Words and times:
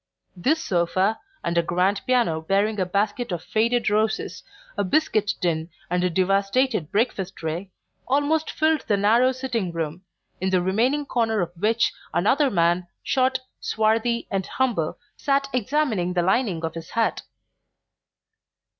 This 0.35 0.59
sofa, 0.63 1.19
and 1.43 1.59
a 1.59 1.61
grand 1.61 2.01
piano 2.07 2.41
bearing 2.41 2.79
a 2.79 2.87
basket 2.87 3.31
of 3.31 3.43
faded 3.43 3.87
roses, 3.91 4.41
a 4.75 4.83
biscuit 4.83 5.35
tin 5.39 5.69
and 5.91 6.03
a 6.03 6.09
devastated 6.09 6.91
breakfast 6.91 7.35
tray, 7.35 7.69
almost 8.07 8.49
filled 8.49 8.81
the 8.87 8.97
narrow 8.97 9.31
sitting 9.31 9.71
room, 9.71 10.01
in 10.39 10.49
the 10.49 10.59
remaining 10.59 11.05
corner 11.05 11.39
of 11.39 11.51
which 11.55 11.93
another 12.15 12.49
man, 12.49 12.87
short, 13.03 13.41
swarthy 13.59 14.27
and 14.31 14.47
humble, 14.47 14.97
sat 15.17 15.47
examining 15.53 16.13
the 16.13 16.23
lining 16.23 16.65
of 16.65 16.73
his 16.73 16.89
hat. 16.89 17.21